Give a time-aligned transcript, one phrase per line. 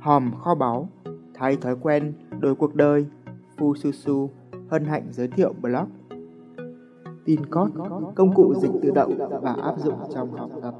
[0.00, 0.88] hòm kho báu,
[1.34, 3.06] thay thói quen, đổi cuộc đời,
[3.58, 4.30] Phu Su Su
[4.68, 5.88] hân hạnh giới thiệu blog.
[7.24, 7.72] Tin code,
[8.14, 10.74] công cụ dịch tự động và áp dụng trong học tập.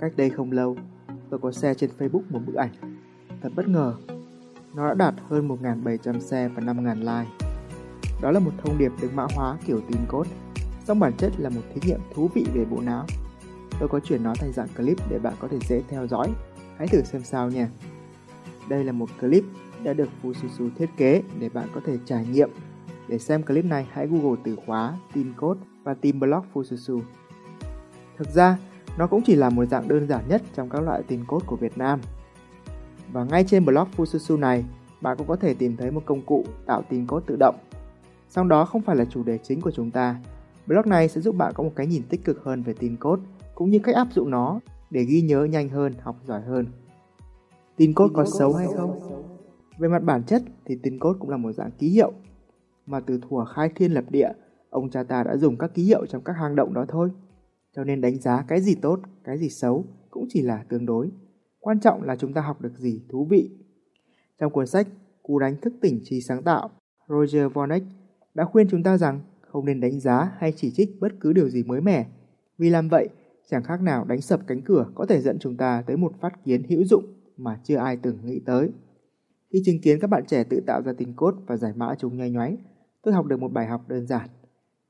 [0.00, 0.76] Cách đây không lâu,
[1.30, 2.72] tôi có share trên Facebook một bức ảnh.
[3.42, 3.94] Thật bất ngờ,
[4.74, 7.30] nó đã đạt hơn 1.700 share và 5.000 like.
[8.22, 10.26] Đó là một thông điệp được mã hóa kiểu tin cốt
[10.84, 13.06] song bản chất là một thí nghiệm thú vị về bộ não.
[13.80, 16.28] Tôi có chuyển nó thành dạng clip để bạn có thể dễ theo dõi.
[16.80, 17.68] Hãy thử xem sao nha.
[18.68, 19.44] Đây là một clip
[19.82, 22.50] đã được Fususu thiết kế để bạn có thể trải nghiệm.
[23.08, 27.00] Để xem clip này, hãy Google từ khóa tin code và tìm blog Fususu.
[28.16, 28.58] Thực ra,
[28.98, 31.56] nó cũng chỉ là một dạng đơn giản nhất trong các loại tin code của
[31.56, 32.00] Việt Nam.
[33.12, 34.64] Và ngay trên blog Fususu này,
[35.00, 37.58] bạn cũng có thể tìm thấy một công cụ tạo tin code tự động.
[38.28, 40.16] Song đó không phải là chủ đề chính của chúng ta.
[40.66, 43.22] Blog này sẽ giúp bạn có một cái nhìn tích cực hơn về tin code,
[43.54, 46.66] cũng như cách áp dụng nó để ghi nhớ nhanh hơn, học giỏi hơn.
[47.76, 49.00] Tin code có xấu hay không?
[49.78, 52.12] Về mặt bản chất thì tin code cũng là một dạng ký hiệu,
[52.86, 54.32] mà từ thuở khai thiên lập địa,
[54.70, 57.10] ông cha ta đã dùng các ký hiệu trong các hang động đó thôi.
[57.76, 61.10] Cho nên đánh giá cái gì tốt, cái gì xấu cũng chỉ là tương đối.
[61.60, 63.50] Quan trọng là chúng ta học được gì thú vị.
[64.38, 64.86] Trong cuốn sách
[65.22, 66.70] Cú đánh thức tỉnh trí sáng tạo,
[67.08, 67.88] Roger Vonnegut
[68.34, 71.48] đã khuyên chúng ta rằng không nên đánh giá hay chỉ trích bất cứ điều
[71.48, 72.06] gì mới mẻ.
[72.58, 73.08] Vì làm vậy,
[73.50, 76.44] chẳng khác nào đánh sập cánh cửa có thể dẫn chúng ta tới một phát
[76.44, 77.04] kiến hữu dụng
[77.36, 78.70] mà chưa ai từng nghĩ tới.
[79.52, 82.16] Khi chứng kiến các bạn trẻ tự tạo ra tin cốt và giải mã chúng
[82.16, 82.56] nhoay nhoáy,
[83.02, 84.28] tôi học được một bài học đơn giản.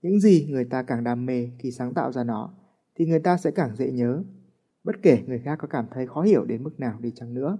[0.03, 2.55] Những gì người ta càng đam mê khi sáng tạo ra nó,
[2.97, 4.23] thì người ta sẽ càng dễ nhớ.
[4.85, 7.59] Bất kể người khác có cảm thấy khó hiểu đến mức nào đi chăng nữa.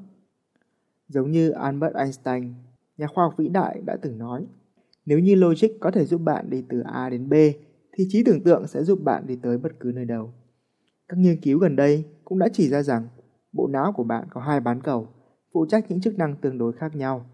[1.09, 2.55] Giống như Albert Einstein,
[2.97, 4.47] nhà khoa học vĩ đại đã từng nói,
[5.07, 7.35] nếu như logic có thể giúp bạn đi từ A đến B,
[7.93, 10.33] thì trí tưởng tượng sẽ giúp bạn đi tới bất cứ nơi đâu.
[11.11, 13.09] Các nghiên cứu gần đây cũng đã chỉ ra rằng
[13.53, 15.09] bộ não của bạn có hai bán cầu,
[15.53, 17.27] phụ trách những chức năng tương đối khác nhau.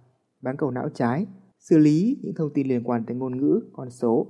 [0.42, 1.26] Bán cầu não trái
[1.58, 4.26] xử lý những thông tin liên quan tới ngôn ngữ, con số.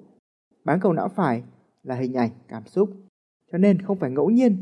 [0.65, 1.43] Bán cầu não phải
[1.83, 2.91] là hình ảnh, cảm xúc.
[3.53, 4.57] Cho nên không phải ngẫu nhiên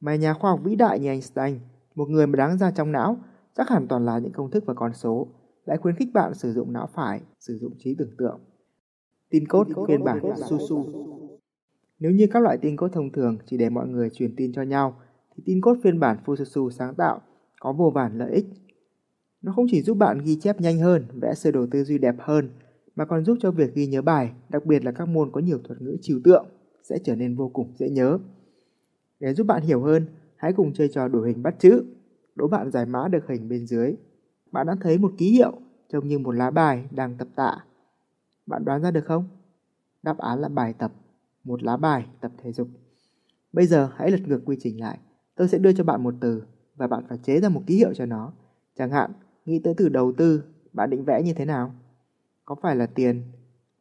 [0.00, 1.58] mà nhà khoa học vĩ đại như Einstein,
[1.94, 3.16] một người mà đáng ra trong não,
[3.56, 5.28] chắc hẳn toàn là những công thức và con số,
[5.64, 8.40] lại khuyến khích bạn sử dụng não phải, sử dụng trí tưởng tượng.
[9.30, 10.84] Tin code phiên bản Susu
[12.04, 14.62] nếu như các loại tin code thông thường chỉ để mọi người truyền tin cho
[14.62, 14.96] nhau,
[15.36, 17.20] thì tin code phiên bản Fususu sáng tạo
[17.60, 18.46] có vô vàn lợi ích
[19.42, 22.14] nó không chỉ giúp bạn ghi chép nhanh hơn, vẽ sơ đồ tư duy đẹp
[22.18, 22.50] hơn,
[22.96, 25.58] mà còn giúp cho việc ghi nhớ bài, đặc biệt là các môn có nhiều
[25.64, 26.46] thuật ngữ trừu tượng,
[26.82, 28.18] sẽ trở nên vô cùng dễ nhớ.
[29.20, 31.84] Để giúp bạn hiểu hơn, hãy cùng chơi trò đổi hình bắt chữ.
[32.34, 33.94] Đố bạn giải mã được hình bên dưới.
[34.52, 35.52] Bạn đã thấy một ký hiệu
[35.88, 37.64] trông như một lá bài đang tập tạ.
[38.46, 39.24] Bạn đoán ra được không?
[40.02, 40.92] Đáp án là bài tập,
[41.44, 42.68] một lá bài tập thể dục.
[43.52, 44.98] Bây giờ hãy lật ngược quy trình lại.
[45.36, 46.42] Tôi sẽ đưa cho bạn một từ
[46.76, 48.32] và bạn phải chế ra một ký hiệu cho nó.
[48.76, 49.12] Chẳng hạn,
[49.44, 51.74] Nghĩ tới từ đầu tư, bạn định vẽ như thế nào?
[52.44, 53.22] Có phải là tiền,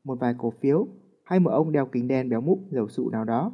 [0.03, 0.87] một vài cổ phiếu
[1.23, 3.53] hay một ông đeo kính đen béo múc dầu sụ nào đó?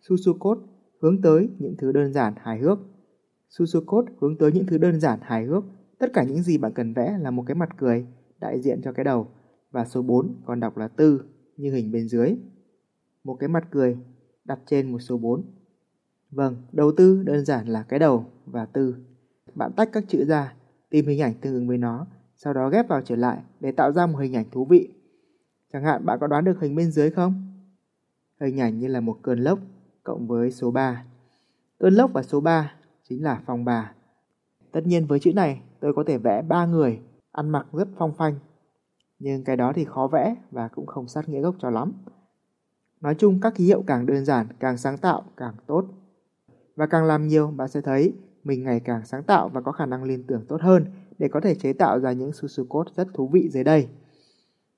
[0.00, 0.58] Susukot
[1.00, 2.78] hướng tới những thứ đơn giản hài hước.
[3.48, 5.64] Susukot hướng tới những thứ đơn giản hài hước.
[5.98, 8.06] Tất cả những gì bạn cần vẽ là một cái mặt cười
[8.40, 9.28] đại diện cho cái đầu
[9.70, 11.22] và số 4 còn đọc là tư
[11.56, 12.36] như hình bên dưới.
[13.28, 13.96] Một cái mặt cười
[14.44, 15.44] đặt trên một số 4.
[16.30, 18.96] Vâng, đầu tư đơn giản là cái đầu và tư.
[19.54, 20.54] Bạn tách các chữ ra
[20.90, 22.06] tìm hình ảnh tương ứng với nó,
[22.36, 24.88] sau đó ghép vào trở lại để tạo ra một hình ảnh thú vị.
[25.72, 27.34] Chẳng hạn bạn có đoán được hình bên dưới không?
[28.40, 29.58] Hình ảnh như là một cơn lốc
[30.02, 31.04] cộng với số 3.
[31.78, 32.74] Cơn lốc và số 3
[33.08, 33.92] chính là phòng bà.
[34.72, 37.00] Tất nhiên với chữ này tôi có thể vẽ ba người
[37.32, 38.34] ăn mặc rất phong phanh.
[39.18, 41.92] Nhưng cái đó thì khó vẽ và cũng không sát nghĩa gốc cho lắm.
[43.00, 45.84] Nói chung các ký hiệu càng đơn giản, càng sáng tạo, càng tốt.
[46.76, 48.12] Và càng làm nhiều bạn sẽ thấy
[48.44, 50.84] mình ngày càng sáng tạo và có khả năng liên tưởng tốt hơn
[51.18, 53.88] để có thể chế tạo ra những susu code rất thú vị dưới đây.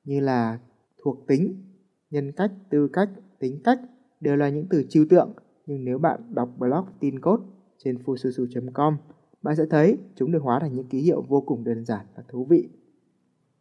[0.04, 0.58] Như là
[1.02, 1.54] thuộc tính,
[2.10, 3.80] nhân cách, tư cách, tính cách
[4.20, 5.32] đều là những từ trừu tượng,
[5.66, 7.42] nhưng nếu bạn đọc blog tin code
[7.78, 8.96] trên fususu.com,
[9.42, 12.22] bạn sẽ thấy chúng được hóa thành những ký hiệu vô cùng đơn giản và
[12.28, 12.68] thú vị.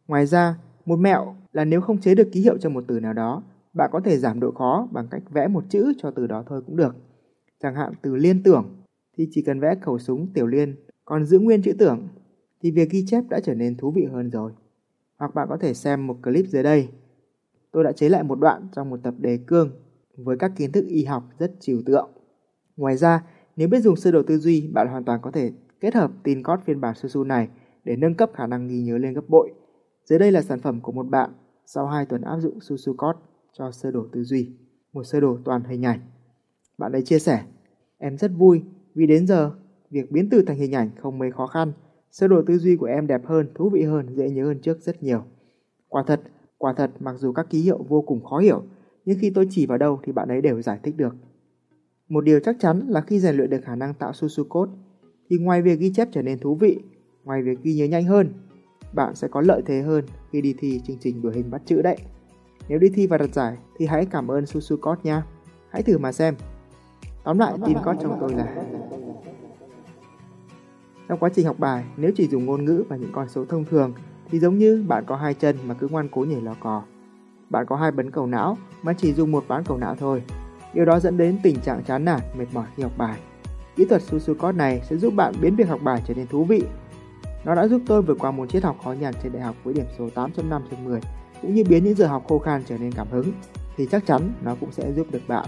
[0.08, 3.12] Ngoài ra, một mẹo là nếu không chế được ký hiệu cho một từ nào
[3.12, 3.42] đó,
[3.74, 6.62] bạn có thể giảm độ khó bằng cách vẽ một chữ cho từ đó thôi
[6.66, 6.94] cũng được.
[7.62, 8.76] Chẳng hạn từ liên tưởng
[9.16, 12.08] thì chỉ cần vẽ khẩu súng tiểu liên, còn giữ nguyên chữ tưởng
[12.62, 14.52] thì việc ghi chép đã trở nên thú vị hơn rồi.
[15.18, 16.88] Hoặc bạn có thể xem một clip dưới đây.
[17.72, 19.70] Tôi đã chế lại một đoạn trong một tập đề cương
[20.16, 22.10] với các kiến thức y học rất trừu tượng.
[22.76, 23.24] Ngoài ra,
[23.56, 26.42] nếu biết dùng sơ đồ tư duy, bạn hoàn toàn có thể kết hợp tin
[26.42, 27.48] cót phiên bản Susu này
[27.84, 29.52] để nâng cấp khả năng ghi nhớ lên gấp bội.
[30.04, 31.30] Dưới đây là sản phẩm của một bạn
[31.66, 33.18] sau 2 tuần áp dụng Susu Code
[33.52, 34.50] cho sơ đồ tư duy,
[34.92, 36.00] một sơ đồ toàn hình ảnh.
[36.78, 37.44] Bạn ấy chia sẻ,
[37.98, 38.62] em rất vui
[38.94, 39.52] vì đến giờ
[39.90, 41.72] Việc biến từ thành hình ảnh không mấy khó khăn.
[42.10, 44.80] Sơ đồ tư duy của em đẹp hơn, thú vị hơn, dễ nhớ hơn trước
[44.80, 45.22] rất nhiều.
[45.88, 46.20] Quả thật,
[46.58, 48.62] quả thật mặc dù các ký hiệu vô cùng khó hiểu,
[49.04, 51.14] nhưng khi tôi chỉ vào đâu thì bạn ấy đều giải thích được.
[52.08, 54.72] Một điều chắc chắn là khi rèn luyện được khả năng tạo su su code,
[55.30, 56.78] thì ngoài việc ghi chép trở nên thú vị,
[57.24, 58.32] ngoài việc ghi nhớ nhanh hơn,
[58.92, 61.82] bạn sẽ có lợi thế hơn khi đi thi chương trình biểu hình bắt chữ
[61.82, 61.96] đấy.
[62.70, 65.22] Nếu đi thi và đạt giải thì hãy cảm ơn su code nha.
[65.70, 66.34] Hãy thử mà xem.
[67.24, 68.46] Tóm lại, tin code trong tôi là
[71.08, 73.64] trong quá trình học bài, nếu chỉ dùng ngôn ngữ và những con số thông
[73.64, 73.92] thường
[74.30, 76.82] thì giống như bạn có hai chân mà cứ ngoan cố nhảy lò cò.
[77.50, 80.22] Bạn có hai bấn cầu não mà chỉ dùng một bán cầu não thôi.
[80.74, 83.18] Điều đó dẫn đến tình trạng chán nản, mệt mỏi khi học bài.
[83.76, 86.62] Kỹ thuật Susu này sẽ giúp bạn biến việc học bài trở nên thú vị.
[87.44, 89.74] Nó đã giúp tôi vượt qua môn triết học khó nhằn trên đại học với
[89.74, 91.00] điểm số 8.5 trên 10,
[91.42, 93.32] cũng như biến những giờ học khô khan trở nên cảm hứng,
[93.76, 95.46] thì chắc chắn nó cũng sẽ giúp được bạn.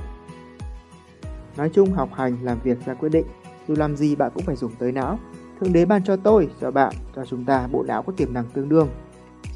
[1.57, 3.27] Nói chung học hành làm việc ra quyết định,
[3.69, 5.19] dù làm gì bạn cũng phải dùng tới não.
[5.61, 8.45] Thượng đế ban cho tôi, cho bạn, cho chúng ta bộ não có tiềm năng
[8.45, 8.89] tương đương.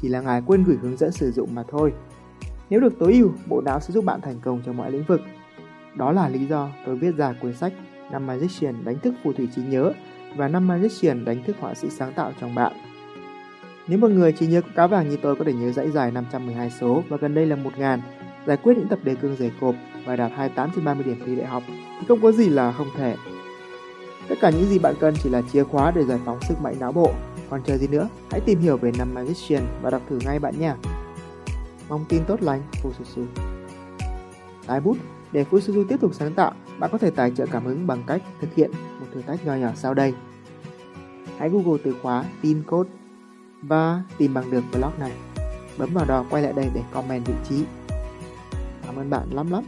[0.01, 1.93] Chỉ là ngài quên gửi hướng dẫn sử dụng mà thôi.
[2.69, 5.21] Nếu được tối ưu, bộ não sẽ giúp bạn thành công trong mọi lĩnh vực.
[5.95, 7.73] Đó là lý do tôi viết ra cuốn sách
[8.11, 9.91] Năm Magician đánh thức phù thủy trí nhớ
[10.35, 12.73] và Năm Magician đánh thức họa sĩ sáng tạo trong bạn.
[13.87, 16.71] Nếu một người chỉ nhớ cá vàng như tôi có thể nhớ dãy dài 512
[16.79, 17.99] số và gần đây là 1000,
[18.47, 19.75] giải quyết những tập đề cương dày cộp
[20.05, 22.87] và đạt 28 trên 30 điểm thi đại học thì không có gì là không
[22.97, 23.15] thể.
[24.29, 26.75] Tất cả những gì bạn cần chỉ là chìa khóa để giải phóng sức mạnh
[26.79, 27.13] não bộ.
[27.49, 30.59] Còn chờ gì nữa, hãy tìm hiểu về năm Magician và đọc thử ngay bạn
[30.59, 30.75] nha.
[31.89, 33.25] Mong tin tốt lành, Fususu.
[34.67, 34.97] Tái bút,
[35.31, 38.21] để Fususu tiếp tục sáng tạo, bạn có thể tài trợ cảm hứng bằng cách
[38.41, 40.13] thực hiện một thử thách nhỏ nhỏ sau đây.
[41.37, 42.89] Hãy Google từ khóa tin code
[43.61, 45.11] và tìm bằng được blog này.
[45.77, 47.63] Bấm vào đó quay lại đây để comment vị trí.
[48.85, 49.63] Cảm ơn bạn lắm lắm.